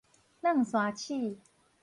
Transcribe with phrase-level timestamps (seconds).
[0.41, 1.37] 軁山鼠